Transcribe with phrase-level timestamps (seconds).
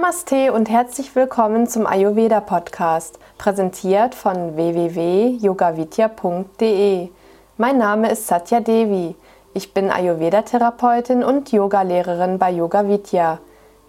[0.00, 7.08] Namaste und herzlich willkommen zum Ayurveda Podcast, präsentiert von www.yogavidya.de.
[7.56, 9.16] Mein Name ist Satya Devi.
[9.54, 13.40] Ich bin Ayurveda-Therapeutin und Yogalehrerin bei Yoga Vidya.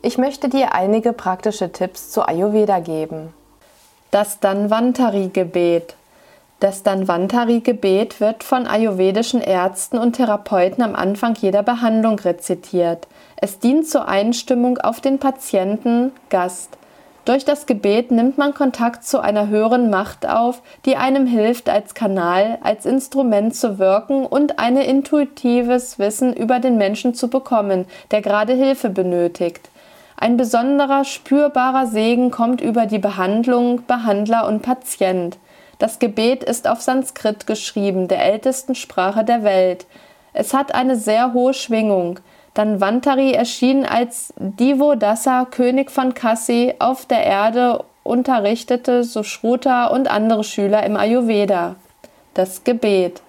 [0.01, 3.31] Ich möchte dir einige praktische Tipps zu Ayurveda geben.
[4.09, 5.95] Das Danvantari-Gebet.
[6.59, 13.07] Das Danvantari-Gebet wird von ayurvedischen Ärzten und Therapeuten am Anfang jeder Behandlung rezitiert.
[13.37, 16.77] Es dient zur Einstimmung auf den Patienten, Gast.
[17.23, 21.93] Durch das Gebet nimmt man Kontakt zu einer höheren Macht auf, die einem hilft, als
[21.93, 28.21] Kanal, als Instrument zu wirken und ein intuitives Wissen über den Menschen zu bekommen, der
[28.21, 29.69] gerade Hilfe benötigt.
[30.17, 35.37] Ein besonderer spürbarer Segen kommt über die Behandlung, Behandler und Patient.
[35.79, 39.87] Das Gebet ist auf Sanskrit geschrieben, der ältesten Sprache der Welt.
[40.33, 42.19] Es hat eine sehr hohe Schwingung.
[42.53, 50.43] Dann Vantari erschien als Divodasa, König von Kasi, auf der Erde unterrichtete Sushruta und andere
[50.43, 51.75] Schüler im Ayurveda.
[52.33, 53.21] Das Gebet.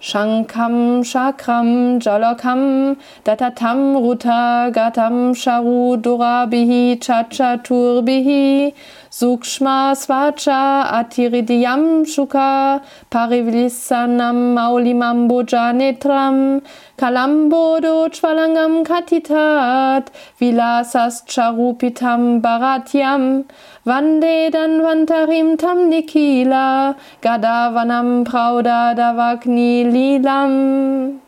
[0.00, 8.74] Shankam Shakram Jalokam Datatam Ruta Gatam Sharu Durabihi Chachaturbihi
[9.18, 12.80] Sukshma Svacha Atiridiyam Shuka
[13.10, 16.62] Parivilissanam Maulimambo Janetram
[16.96, 20.06] Kalambodo Chvalangam Katitat
[20.40, 23.44] Vilasas Charupitam Bharatyam
[23.84, 31.18] Vande Danvantarim Tam Nikila Gadavanam Prauda Davagni Lilam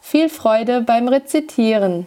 [0.00, 2.06] Viel Freude beim Rezitieren.